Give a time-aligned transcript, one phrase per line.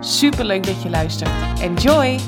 [0.00, 1.60] Super leuk dat je luistert.
[1.60, 2.18] Enjoy!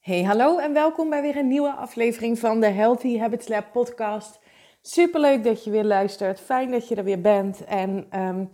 [0.00, 4.40] Hey, hallo en welkom bij weer een nieuwe aflevering van de Healthy Habits Lab podcast.
[4.80, 6.40] Super leuk dat je weer luistert.
[6.40, 7.64] Fijn dat je er weer bent.
[7.64, 8.50] En um,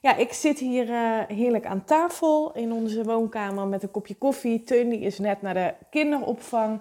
[0.00, 4.62] ja, ik zit hier uh, heerlijk aan tafel in onze woonkamer met een kopje koffie.
[4.62, 6.80] Teun die is net naar de kinderopvang,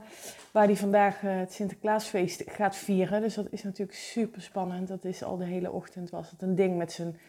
[0.52, 3.22] waar hij vandaag uh, het Sinterklaasfeest gaat vieren.
[3.22, 4.88] Dus dat is natuurlijk super spannend.
[4.88, 7.20] Dat is al de hele ochtend was het een ding met zijn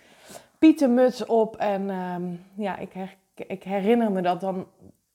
[0.58, 1.56] pietenmuts op.
[1.56, 2.92] En um, ja, ik,
[3.34, 4.66] ik herinner me dat dan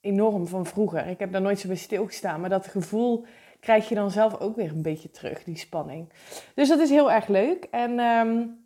[0.01, 1.07] enorm van vroeger.
[1.07, 3.25] Ik heb daar nooit zo bij stilgestaan, maar dat gevoel
[3.59, 6.09] krijg je dan zelf ook weer een beetje terug, die spanning.
[6.55, 7.67] Dus dat is heel erg leuk.
[7.71, 8.65] En um,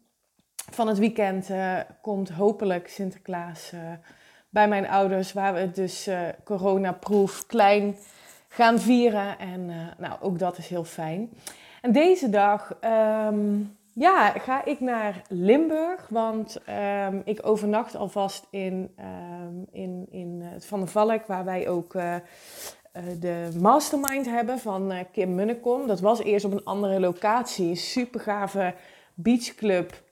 [0.71, 3.81] van het weekend uh, komt hopelijk Sinterklaas uh,
[4.49, 7.95] bij mijn ouders, waar we het dus uh, coronaproof klein
[8.57, 9.39] gaan vieren.
[9.39, 9.65] En
[9.97, 11.29] nou, ook dat is heel fijn.
[11.81, 12.77] En deze dag
[13.27, 16.61] um, ja, ga ik naar Limburg, want
[17.09, 18.95] um, ik overnacht alvast in,
[19.71, 21.91] in, in het Van der Valk, waar wij ook
[23.19, 25.87] de mastermind hebben van Kim Munnekom.
[25.87, 28.73] Dat was eerst op een andere locatie, super gave
[29.13, 30.05] beachclub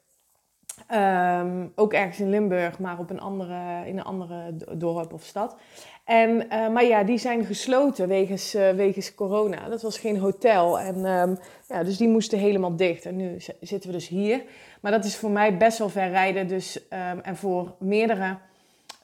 [0.93, 5.55] Um, ook ergens in Limburg, maar op een andere, in een andere dorp of stad.
[6.03, 9.69] En, uh, maar ja, die zijn gesloten wegens, uh, wegens corona.
[9.69, 10.79] Dat was geen hotel.
[10.79, 13.05] En, um, ja, dus die moesten helemaal dicht.
[13.05, 14.43] En nu zitten we dus hier.
[14.81, 16.47] Maar dat is voor mij best wel ver rijden.
[16.47, 18.37] Dus, um, en voor meerdere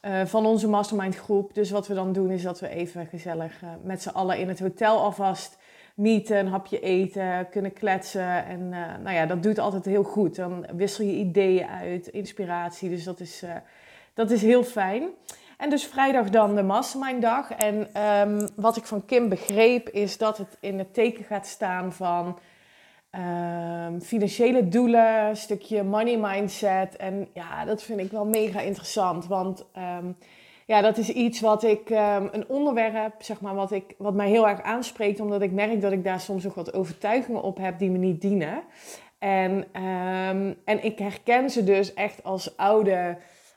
[0.02, 1.54] uh, van onze mastermind groep.
[1.54, 4.60] Dus wat we dan doen is dat we even gezellig met z'n allen in het
[4.60, 5.58] hotel alvast
[5.94, 8.44] meeten, een hapje eten, kunnen kletsen.
[8.44, 10.36] En uh, nou ja, dat doet altijd heel goed.
[10.36, 12.88] Dan wissel je ideeën uit, inspiratie.
[12.88, 13.50] Dus dat is, uh,
[14.14, 15.08] dat is heel fijn.
[15.56, 17.50] En dus vrijdag dan de mastermind dag.
[17.50, 21.92] En um, wat ik van Kim begreep is dat het in het teken gaat staan
[21.92, 22.38] van...
[23.86, 26.96] Um, financiële doelen, stukje money mindset.
[26.96, 29.26] En ja, dat vind ik wel mega interessant.
[29.26, 30.16] Want um,
[30.72, 34.28] ja, dat is iets wat ik, um, een onderwerp, zeg maar, wat, ik, wat mij
[34.28, 37.78] heel erg aanspreekt, omdat ik merk dat ik daar soms ook wat overtuigingen op heb
[37.78, 38.62] die me niet dienen.
[39.18, 43.16] En, um, en ik herken ze dus echt als oude,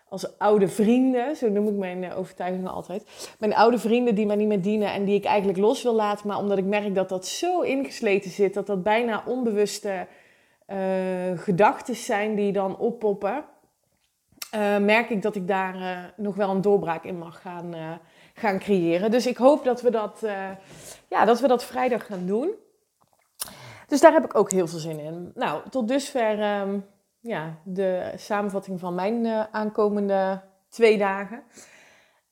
[0.09, 3.35] als oude vrienden, zo noem ik mijn uh, overtuigingen altijd.
[3.39, 6.27] Mijn oude vrienden die mij niet meer dienen en die ik eigenlijk los wil laten,
[6.27, 10.07] maar omdat ik merk dat dat zo ingesleten zit, dat dat bijna onbewuste
[10.69, 10.77] uh,
[11.35, 13.43] gedachten zijn die dan oppoppen
[14.55, 17.91] uh, merk ik dat ik daar uh, nog wel een doorbraak in mag gaan, uh,
[18.33, 19.11] gaan creëren.
[19.11, 20.25] Dus ik hoop dat we dat,
[21.07, 22.53] ja, dat we dat vrijdag gaan doen.
[23.87, 25.31] Dus daar heb ik ook heel veel zin in.
[25.35, 26.85] Nou, tot dusver um,
[27.19, 31.43] ja, de samenvatting van mijn aankomende twee dagen.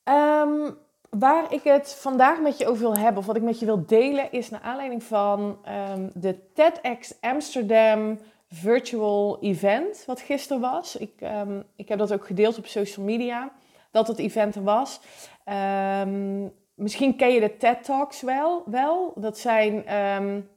[0.04, 0.78] Um,
[1.20, 3.86] waar ik het vandaag met je over wil hebben, of wat ik met je wil
[3.86, 5.58] delen, is naar aanleiding van
[5.96, 8.20] um, de TEDx Amsterdam
[8.54, 10.96] virtual event wat gisteren was.
[10.96, 13.52] Ik, um, ik heb dat ook gedeeld op social media,
[13.92, 15.00] dat het event er was.
[15.46, 18.64] Um, misschien ken je de TED Talks wel.
[18.66, 19.14] wel.
[19.16, 20.50] Dat zijn um,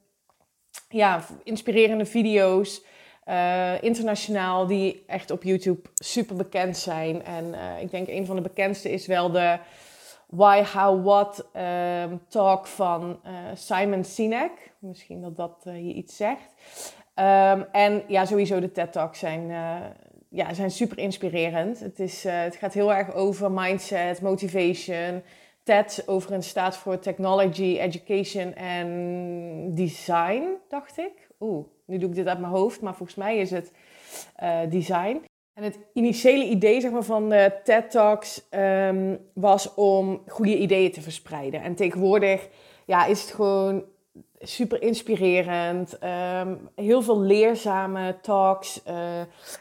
[0.88, 2.84] ja, inspirerende video's,
[3.28, 7.24] uh, internationaal, die echt op YouTube super bekend zijn.
[7.24, 9.58] En uh, ik denk een van de bekendste is wel de
[10.26, 11.44] Why, How, What
[12.28, 14.74] talk van uh, Simon Sinek.
[14.78, 16.54] Misschien dat dat je iets zegt.
[17.18, 19.76] Um, en ja, sowieso de TED Talks zijn, uh,
[20.28, 21.80] ja, zijn super inspirerend.
[21.80, 25.22] Het, is, uh, het gaat heel erg over mindset, motivation.
[25.62, 31.28] TED overigens staat voor Technology, Education en Design, dacht ik.
[31.40, 33.72] Oeh, nu doe ik dit uit mijn hoofd, maar volgens mij is het
[34.42, 35.24] uh, design.
[35.54, 40.92] En het initiële idee zeg maar, van de TED Talks um, was om goede ideeën
[40.92, 41.62] te verspreiden.
[41.62, 42.48] En tegenwoordig
[42.86, 43.84] ja, is het gewoon
[44.40, 45.98] super inspirerend.
[46.40, 48.80] Um, heel veel leerzame talks.
[48.88, 48.94] Uh,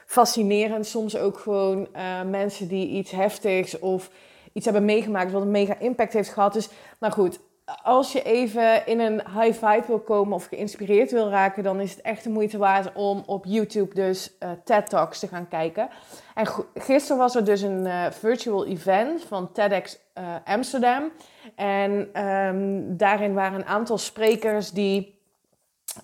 [0.06, 0.86] fascinerend.
[0.86, 4.10] Soms ook gewoon uh, mensen die iets heftigs of
[4.52, 6.52] iets hebben meegemaakt wat een mega impact heeft gehad.
[6.52, 6.68] Dus,
[7.00, 7.38] nou goed,
[7.82, 11.90] als je even in een high vibe wil komen of geïnspireerd wil raken, dan is
[11.90, 15.88] het echt de moeite waard om op YouTube dus uh, TED Talks te gaan kijken.
[16.34, 21.10] En gisteren was er dus een uh, virtual event van TEDx uh, Amsterdam.
[21.54, 25.20] En um, daarin waren een aantal sprekers die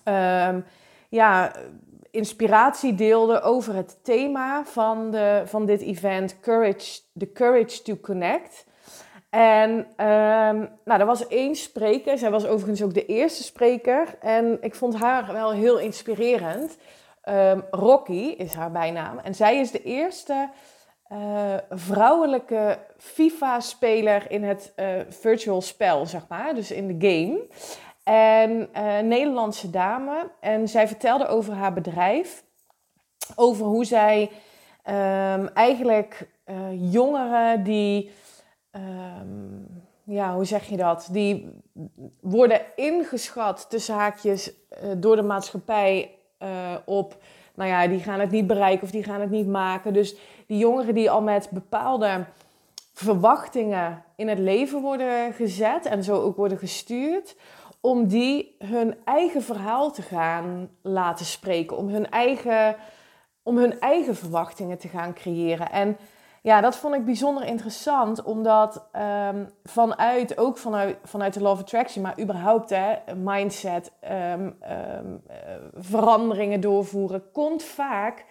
[0.05, 0.65] um,
[1.09, 1.51] ja,
[2.11, 8.65] inspiratie deelde over het thema van, de, van dit event, courage, The Courage to Connect.
[9.33, 9.69] En
[10.07, 14.17] um, nou, er was één spreker, zij was overigens ook de eerste spreker.
[14.19, 16.77] En ik vond haar wel heel inspirerend.
[17.29, 19.19] Um, Rocky is haar bijnaam.
[19.19, 20.49] En zij is de eerste
[21.11, 21.17] uh,
[21.69, 26.55] vrouwelijke FIFA-speler in het uh, virtual spel, zeg maar.
[26.55, 27.47] Dus in de game.
[28.03, 30.31] En uh, Nederlandse dame.
[30.39, 32.43] En zij vertelde over haar bedrijf.
[33.35, 34.21] Over hoe zij
[34.85, 36.27] um, eigenlijk
[36.71, 38.11] jongeren die
[38.75, 41.07] um, ja, hoe zeg je dat?
[41.11, 41.49] Die
[42.21, 46.49] worden ingeschat tussen haakjes uh, door de maatschappij uh,
[46.85, 47.17] op,
[47.55, 49.93] nou ja, die gaan het niet bereiken of die gaan het niet maken.
[49.93, 50.15] Dus
[50.47, 52.25] die jongeren die al met bepaalde
[52.93, 57.35] verwachtingen in het leven worden gezet en zo ook worden gestuurd,
[57.81, 62.75] om die hun eigen verhaal te gaan laten spreken, om hun eigen,
[63.43, 65.71] om hun eigen verwachtingen te gaan creëren.
[65.71, 65.97] En
[66.43, 68.85] ja, dat vond ik bijzonder interessant, omdat
[69.31, 74.55] um, vanuit, ook vanuit, vanuit de of Attraction, maar überhaupt hè, mindset, um,
[75.01, 75.21] um,
[75.73, 78.25] veranderingen doorvoeren, komt vaak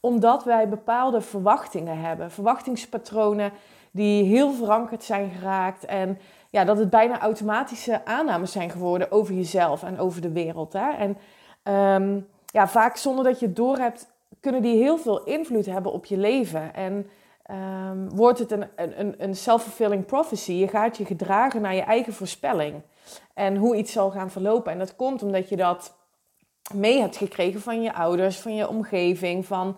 [0.00, 2.30] omdat wij bepaalde verwachtingen hebben.
[2.30, 3.52] Verwachtingspatronen
[3.90, 6.18] die heel verankerd zijn geraakt en
[6.50, 10.72] ja, dat het bijna automatische aannames zijn geworden over jezelf en over de wereld.
[10.72, 10.90] Hè?
[10.90, 11.18] En
[12.46, 16.16] ja, vaak zonder dat je het doorhebt, kunnen die heel veel invloed hebben op je
[16.16, 16.74] leven.
[16.74, 17.06] En
[17.50, 20.52] um, wordt het een, een, een self-fulfilling prophecy.
[20.52, 22.82] Je gaat je gedragen naar je eigen voorspelling.
[23.34, 24.72] En hoe iets zal gaan verlopen.
[24.72, 25.96] En dat komt omdat je dat
[26.74, 29.76] mee hebt gekregen van je ouders, van je omgeving, van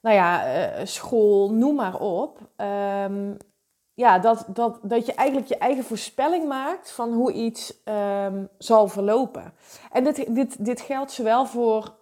[0.00, 2.38] nou ja, uh, school, noem maar op.
[2.56, 3.36] Um,
[3.94, 7.82] ja, dat, dat, dat je eigenlijk je eigen voorspelling maakt van hoe iets
[8.24, 9.52] um, zal verlopen.
[9.92, 11.94] En dit, dit, dit geldt zowel voor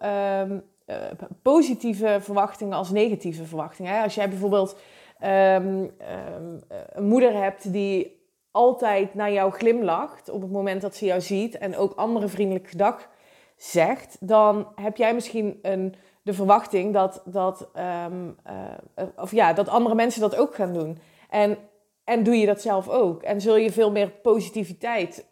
[0.85, 0.95] uh,
[1.41, 4.03] positieve verwachtingen als negatieve verwachtingen.
[4.03, 4.77] Als jij bijvoorbeeld
[5.23, 11.05] um, um, een moeder hebt die altijd naar jou glimlacht op het moment dat ze
[11.05, 13.09] jou ziet en ook andere vriendelijke dag
[13.55, 17.69] zegt, dan heb jij misschien een, de verwachting dat, dat,
[18.07, 20.97] um, uh, of ja, dat andere mensen dat ook gaan doen.
[21.29, 21.57] En,
[22.03, 23.23] en doe je dat zelf ook.
[23.23, 25.25] En zul je veel meer positiviteit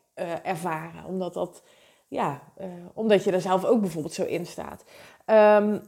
[0.44, 1.64] ervaren, omdat dat
[2.14, 4.84] ja, uh, omdat je er zelf ook bijvoorbeeld zo in staat.
[5.26, 5.82] Um,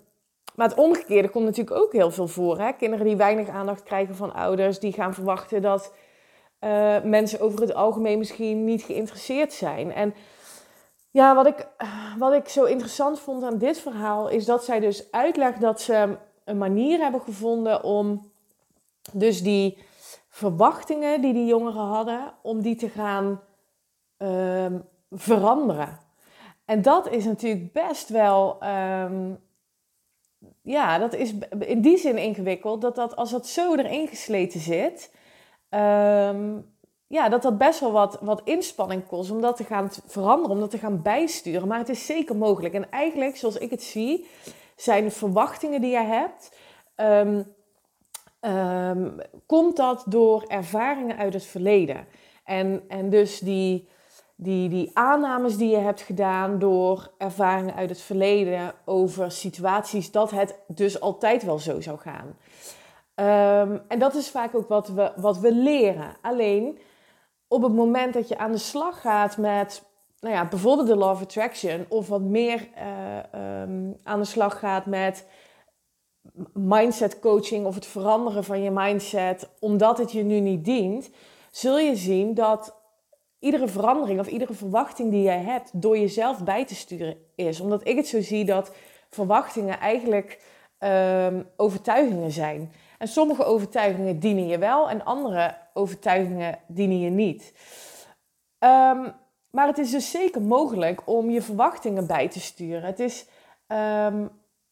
[0.55, 2.59] maar het omgekeerde komt natuurlijk ook heel veel voor.
[2.59, 2.71] Hè?
[2.71, 5.93] Kinderen die weinig aandacht krijgen van ouders, die gaan verwachten dat
[6.59, 9.93] uh, mensen over het algemeen misschien niet geïnteresseerd zijn.
[9.93, 10.13] En
[11.11, 11.67] ja, wat ik,
[12.17, 16.17] wat ik zo interessant vond aan dit verhaal, is dat zij dus uitlegt dat ze
[16.43, 18.31] een manier hebben gevonden om
[19.11, 19.77] dus die
[20.29, 23.41] verwachtingen die die jongeren hadden, om die te gaan
[24.17, 24.65] uh,
[25.11, 26.04] veranderen.
[26.65, 29.39] En dat is natuurlijk best wel, um,
[30.61, 35.13] ja, dat is in die zin ingewikkeld, dat, dat als dat zo erin gesleten zit,
[35.69, 36.73] um,
[37.07, 40.59] ja, dat dat best wel wat, wat inspanning kost om dat te gaan veranderen, om
[40.59, 41.67] dat te gaan bijsturen.
[41.67, 42.73] Maar het is zeker mogelijk.
[42.73, 44.27] En eigenlijk, zoals ik het zie,
[44.75, 46.57] zijn de verwachtingen die je hebt,
[46.95, 47.55] um,
[49.45, 52.07] komt dat door ervaringen uit het verleden.
[52.43, 53.87] En, en dus die,
[54.35, 60.31] die, die aannames die je hebt gedaan door ervaringen uit het verleden over situaties dat
[60.31, 62.37] het dus altijd wel zo zou gaan.
[63.69, 66.15] Um, en dat is vaak ook wat we, wat we leren.
[66.21, 66.79] Alleen
[67.47, 69.83] op het moment dat je aan de slag gaat met
[70.19, 74.85] nou ja, bijvoorbeeld de Law Attraction of wat meer uh, um, aan de slag gaat
[74.85, 75.27] met
[76.53, 81.09] mindset coaching of het veranderen van je mindset omdat het je nu niet dient,
[81.51, 82.84] zul je zien dat
[83.45, 87.59] iedere verandering of iedere verwachting die jij hebt door jezelf bij te sturen is.
[87.59, 88.71] Omdat ik het zo zie dat
[89.09, 90.41] verwachtingen eigenlijk
[90.79, 92.71] um, overtuigingen zijn.
[92.97, 97.53] En sommige overtuigingen dienen je wel en andere overtuigingen dienen je niet.
[98.59, 99.13] Um,
[99.51, 102.83] maar het is dus zeker mogelijk om je verwachtingen bij te sturen.
[102.83, 103.25] Het is
[103.67, 104.29] um,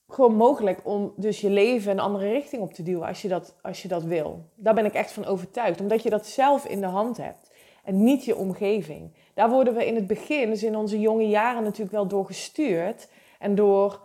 [0.08, 3.56] gewoon mogelijk om dus je leven een andere richting op te duwen als je, dat,
[3.62, 4.46] als je dat wil.
[4.56, 7.52] Daar ben ik echt van overtuigd, omdat je dat zelf in de hand hebt
[7.84, 9.14] en niet je omgeving.
[9.34, 13.08] Daar worden we in het begin, dus in onze jonge jaren, natuurlijk wel door gestuurd
[13.40, 14.02] en door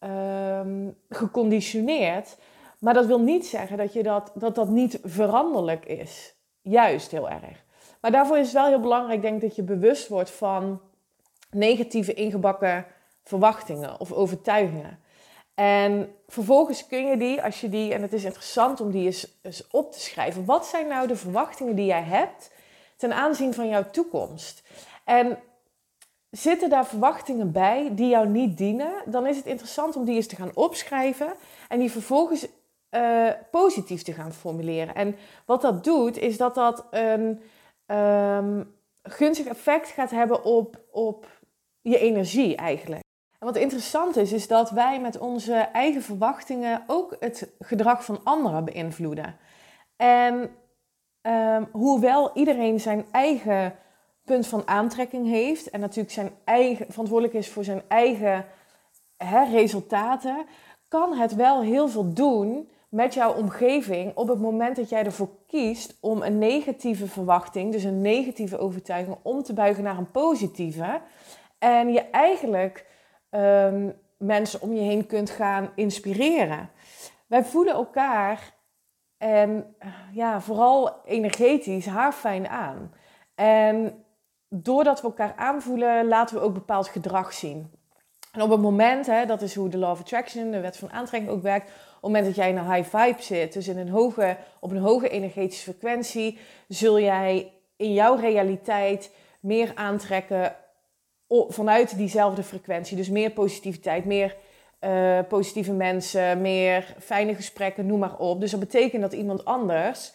[0.00, 2.36] um, geconditioneerd.
[2.78, 6.34] Maar dat wil niet zeggen dat, je dat, dat dat niet veranderlijk is.
[6.60, 7.64] Juist heel erg.
[8.00, 10.80] Maar daarvoor is het wel heel belangrijk, denk ik, dat je bewust wordt van
[11.50, 12.86] negatieve ingebakken
[13.22, 14.98] verwachtingen of overtuigingen.
[15.54, 19.38] En vervolgens kun je die, als je die, en het is interessant om die eens,
[19.42, 20.44] eens op te schrijven.
[20.44, 22.50] Wat zijn nou de verwachtingen die jij hebt
[23.02, 24.62] ten aanzien van jouw toekomst.
[25.04, 25.38] En
[26.30, 30.26] zitten daar verwachtingen bij die jou niet dienen, dan is het interessant om die eens
[30.26, 31.34] te gaan opschrijven
[31.68, 32.46] en die vervolgens
[32.90, 34.94] uh, positief te gaan formuleren.
[34.94, 35.16] En
[35.46, 37.42] wat dat doet, is dat dat een
[37.86, 41.26] um, gunstig effect gaat hebben op, op
[41.80, 43.02] je energie eigenlijk.
[43.38, 48.20] En wat interessant is, is dat wij met onze eigen verwachtingen ook het gedrag van
[48.24, 49.36] anderen beïnvloeden.
[49.96, 50.50] En
[51.22, 53.74] um, hoewel iedereen zijn eigen
[54.24, 58.44] punt van aantrekking heeft en natuurlijk zijn eigen, verantwoordelijk is voor zijn eigen
[59.52, 60.46] resultaten,
[60.88, 65.28] kan het wel heel veel doen met jouw omgeving op het moment dat jij ervoor
[65.46, 71.00] kiest om een negatieve verwachting, dus een negatieve overtuiging, om te buigen naar een positieve.
[71.58, 72.86] En je eigenlijk
[73.30, 73.88] ehm,
[74.18, 76.70] mensen om je heen kunt gaan inspireren.
[77.26, 78.54] Wij voelen elkaar
[79.22, 79.74] en
[80.12, 82.94] ja, vooral energetisch haar fijn aan.
[83.34, 84.04] En
[84.48, 87.70] doordat we elkaar aanvoelen, laten we ook bepaald gedrag zien.
[88.32, 90.92] En op het moment, hè, dat is hoe de Law of Attraction, de wet van
[90.92, 91.66] aantrekking ook werkt.
[91.66, 94.70] Op het moment dat jij in een high vibe zit, dus in een hoge, op
[94.70, 96.38] een hoge energetische frequentie,
[96.68, 99.10] zul jij in jouw realiteit
[99.40, 100.56] meer aantrekken
[101.28, 102.96] vanuit diezelfde frequentie.
[102.96, 104.36] Dus meer positiviteit, meer
[104.84, 108.40] uh, positieve mensen, meer fijne gesprekken, noem maar op.
[108.40, 110.12] Dus dat betekent dat iemand anders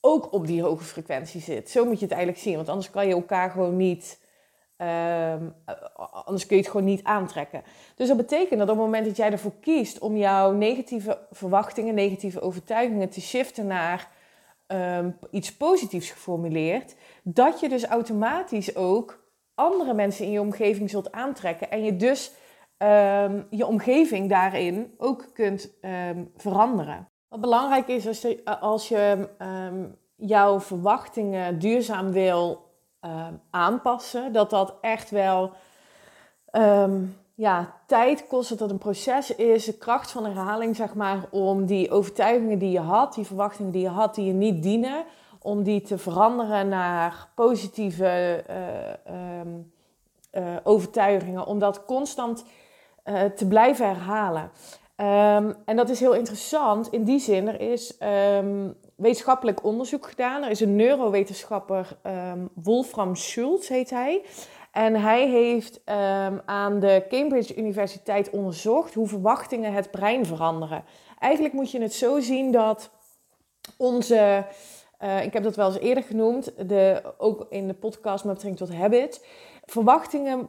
[0.00, 1.70] ook op die hoge frequentie zit.
[1.70, 4.20] Zo moet je het eigenlijk zien, want anders kan je elkaar gewoon niet.
[4.78, 5.34] Uh,
[6.24, 7.62] anders kun je het gewoon niet aantrekken.
[7.94, 11.94] Dus dat betekent dat op het moment dat jij ervoor kiest om jouw negatieve verwachtingen,
[11.94, 14.08] negatieve overtuigingen te shiften naar
[14.66, 21.12] um, iets positiefs geformuleerd, dat je dus automatisch ook andere mensen in je omgeving zult
[21.12, 22.32] aantrekken en je dus
[22.82, 25.70] um, je omgeving daarin ook kunt
[26.10, 27.08] um, veranderen.
[27.28, 29.28] Wat belangrijk is als je, als je
[29.68, 32.70] um, jouw verwachtingen duurzaam wil
[33.50, 35.52] aanpassen, dat dat echt wel
[37.34, 41.66] ja, tijd kost, dat dat een proces is, de kracht van herhaling, zeg maar, om
[41.66, 45.04] die overtuigingen die je had, die verwachtingen die je had, die je niet dienen,
[45.38, 48.44] om die te veranderen naar positieve
[49.10, 52.44] uh, uh, overtuigingen, om dat constant
[53.04, 54.50] uh, te blijven herhalen.
[54.96, 57.48] Um, en dat is heel interessant in die zin.
[57.48, 57.98] Er is
[58.38, 60.42] um, wetenschappelijk onderzoek gedaan.
[60.42, 64.24] Er is een neurowetenschapper, um, Wolfram Schultz heet hij.
[64.72, 65.80] En hij heeft
[66.44, 70.84] aan de Cambridge Universiteit onderzocht hoe verwachtingen het brein veranderen.
[71.18, 72.90] Eigenlijk moet je het zo zien dat
[73.76, 74.46] onze,
[75.02, 78.68] uh, ik heb dat wel eens eerder genoemd, de, ook in de podcast met betrekking
[78.68, 79.26] tot habit.
[79.64, 80.48] Verwachtingen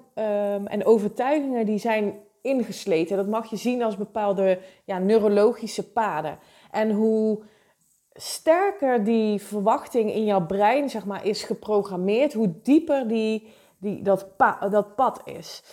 [0.65, 3.17] en overtuigingen die zijn ingesleten.
[3.17, 6.39] Dat mag je zien als bepaalde ja, neurologische paden.
[6.71, 7.43] En hoe
[8.13, 14.27] sterker die verwachting in jouw brein zeg maar, is geprogrammeerd, hoe dieper die, die, dat,
[14.69, 15.63] dat pad is.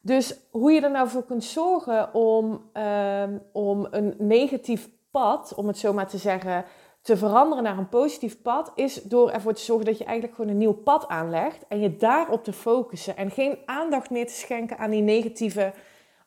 [0.00, 5.66] Dus hoe je er nou voor kunt zorgen om, ehm, om een negatief pad, om
[5.66, 6.64] het zo maar te zeggen,
[7.02, 10.50] te veranderen naar een positief pad, is door ervoor te zorgen dat je eigenlijk gewoon
[10.50, 14.78] een nieuw pad aanlegt en je daarop te focussen en geen aandacht meer te schenken
[14.78, 15.72] aan die negatieve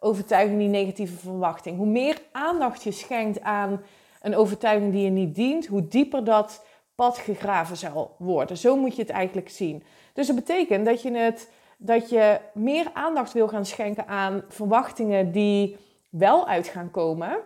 [0.04, 1.78] overtuiging, die negatieve verwachting.
[1.78, 3.82] Hoe meer aandacht je schenkt aan
[4.22, 6.64] een overtuiging die je niet dient, hoe dieper dat
[6.96, 8.58] pad gegraven zal worden.
[8.58, 9.84] Zo moet je het eigenlijk zien.
[10.14, 15.32] Dus dat betekent dat je, het, dat je meer aandacht wil gaan schenken aan verwachtingen
[15.32, 15.78] die
[16.10, 17.38] wel uit gaan komen,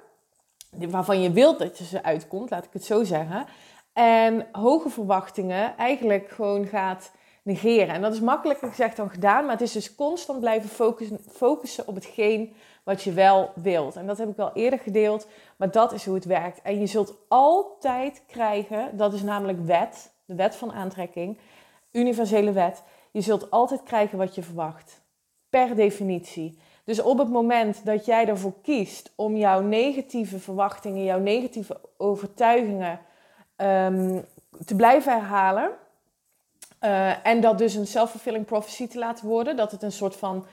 [0.70, 3.46] waarvan je wilt dat je ze uitkomt, laat ik het zo zeggen.
[3.94, 7.12] En hoge verwachtingen eigenlijk gewoon gaat
[7.46, 7.96] negeren.
[7.96, 11.88] En dat is makkelijker gezegd dan gedaan, maar het is dus constant blijven focussen, focussen
[11.88, 13.96] op hetgeen wat je wel wilt.
[13.96, 16.62] En dat heb ik al eerder gedeeld, maar dat is hoe het werkt.
[16.62, 21.38] En je zult altijd krijgen, dat is namelijk wet, de wet van aantrekking,
[21.92, 22.84] universele wet.
[23.12, 25.02] Je zult altijd krijgen wat je verwacht.
[25.50, 26.60] Per definitie.
[26.84, 33.00] Dus op het moment dat jij ervoor kiest om jouw negatieve verwachtingen, jouw negatieve overtuigingen
[33.58, 34.26] um,
[34.66, 35.72] te blijven herhalen,
[36.86, 40.46] uh, en dat dus een self-fulfilling prophecy te laten worden, dat het een soort van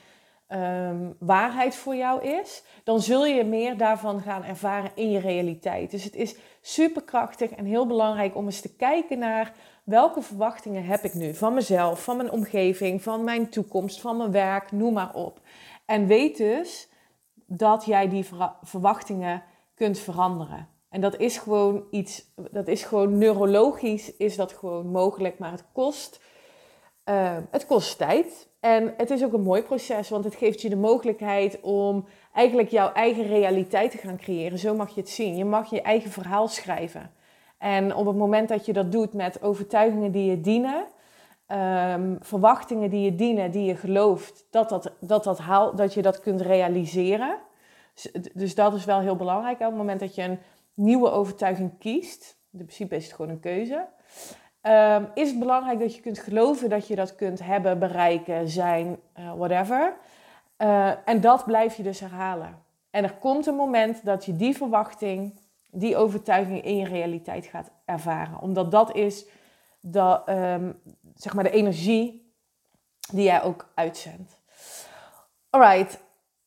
[0.49, 5.91] um, waarheid voor jou is, dan zul je meer daarvan gaan ervaren in je realiteit.
[5.91, 11.03] Dus het is superkrachtig en heel belangrijk om eens te kijken naar welke verwachtingen heb
[11.03, 15.13] ik nu van mezelf, van mijn omgeving, van mijn toekomst, van mijn werk, noem maar
[15.13, 15.39] op.
[15.85, 16.89] En weet dus
[17.45, 18.25] dat jij die
[18.61, 19.43] verwachtingen
[19.75, 20.67] kunt veranderen.
[20.89, 25.65] En dat is gewoon iets, dat is gewoon neurologisch, is dat gewoon mogelijk, maar het
[25.71, 26.19] kost,
[27.09, 28.47] uh, het kost tijd.
[28.59, 32.69] En het is ook een mooi proces, want het geeft je de mogelijkheid om eigenlijk
[32.69, 34.59] jouw eigen realiteit te gaan creëren.
[34.59, 35.35] Zo mag je het zien.
[35.35, 37.11] Je mag je eigen verhaal schrijven.
[37.57, 40.85] En op het moment dat je dat doet met overtuigingen die je dienen,
[41.45, 46.01] ehm, verwachtingen die je dienen, die je gelooft, dat, dat, dat, dat, haal, dat je
[46.01, 47.37] dat kunt realiseren.
[47.93, 49.59] Dus, dus dat is wel heel belangrijk.
[49.59, 50.39] Op het moment dat je een
[50.73, 53.87] nieuwe overtuiging kiest, in principe is het gewoon een keuze,
[54.63, 58.99] um, is het belangrijk dat je kunt geloven dat je dat kunt hebben, bereiken, zijn,
[59.19, 59.93] uh, whatever.
[60.57, 62.61] Uh, en dat blijf je dus herhalen.
[62.89, 65.39] En er komt een moment dat je die verwachting,
[65.71, 68.41] die overtuiging in je realiteit gaat ervaren.
[68.41, 69.25] Omdat dat is
[69.79, 70.81] de, um,
[71.15, 72.33] zeg maar de energie
[73.11, 74.41] die jij ook uitzendt.
[75.49, 76.03] Alright,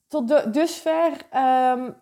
[0.08, 1.96] tot dusver um,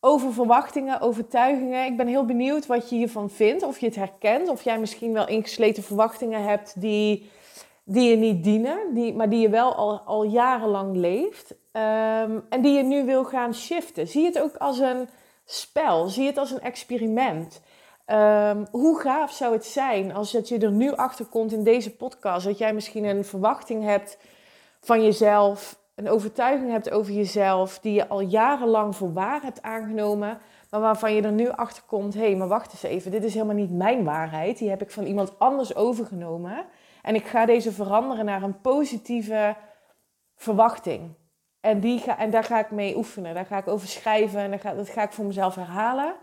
[0.00, 1.84] over verwachtingen, overtuigingen.
[1.84, 3.62] Ik ben heel benieuwd wat je hiervan vindt.
[3.62, 4.48] Of je het herkent.
[4.48, 7.30] Of jij misschien wel ingesleten verwachtingen hebt die,
[7.84, 8.78] die je niet dienen.
[8.94, 11.50] Die, maar die je wel al, al jarenlang leeft.
[11.50, 14.08] Um, en die je nu wil gaan shiften.
[14.08, 15.08] Zie het ook als een
[15.44, 16.08] spel.
[16.08, 17.60] Zie het als een experiment.
[18.06, 21.96] Um, hoe gaaf zou het zijn als dat je er nu achter komt in deze
[21.96, 22.46] podcast.
[22.46, 24.18] Dat jij misschien een verwachting hebt
[24.80, 30.38] van jezelf een overtuiging hebt over jezelf die je al jarenlang voor waar hebt aangenomen,
[30.70, 33.34] maar waarvan je er nu achter komt: hé, hey, maar wacht eens even, dit is
[33.34, 34.58] helemaal niet mijn waarheid.
[34.58, 36.66] Die heb ik van iemand anders overgenomen.
[37.02, 39.56] En ik ga deze veranderen naar een positieve
[40.36, 41.14] verwachting.
[41.60, 44.58] En, die ga, en daar ga ik mee oefenen, daar ga ik over schrijven en
[44.58, 46.14] ga, dat ga ik voor mezelf herhalen.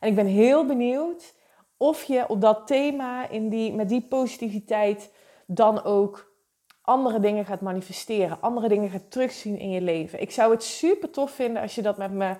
[0.00, 1.34] En ik ben heel benieuwd
[1.76, 5.12] of je op dat thema, in die, met die positiviteit,
[5.46, 6.27] dan ook
[6.88, 10.20] andere dingen gaat manifesteren, andere dingen gaat terugzien in je leven.
[10.20, 12.36] Ik zou het super tof vinden als je dat met me,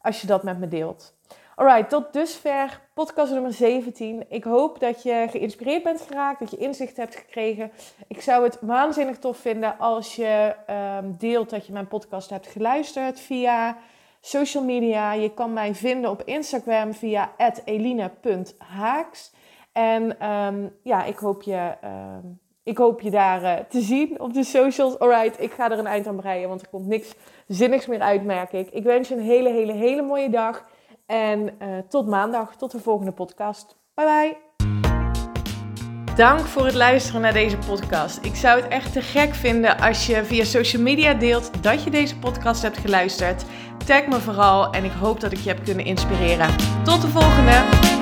[0.00, 1.14] als je dat met me deelt.
[1.54, 4.24] Alright, tot dusver podcast nummer 17.
[4.28, 7.72] Ik hoop dat je geïnspireerd bent geraakt, dat je inzicht hebt gekregen.
[8.08, 10.54] Ik zou het waanzinnig tof vinden als je
[11.02, 13.76] um, deelt dat je mijn podcast hebt geluisterd via
[14.20, 15.12] social media.
[15.12, 17.32] Je kan mij vinden op Instagram via
[17.64, 19.32] eline.haaks.
[19.72, 21.74] En um, ja, ik hoop je...
[21.84, 24.98] Um, ik hoop je daar uh, te zien op de socials.
[24.98, 27.14] Alright, ik ga er een eind aan breien, want er komt niks
[27.46, 28.70] zinnigs meer uit, merk ik.
[28.70, 30.64] Ik wens je een hele, hele, hele mooie dag.
[31.06, 33.76] En uh, tot maandag, tot de volgende podcast.
[33.94, 34.48] Bye bye.
[36.16, 38.24] Dank voor het luisteren naar deze podcast.
[38.24, 41.90] Ik zou het echt te gek vinden als je via social media deelt dat je
[41.90, 43.44] deze podcast hebt geluisterd.
[43.86, 46.56] Tag me vooral en ik hoop dat ik je heb kunnen inspireren.
[46.84, 47.99] Tot de volgende!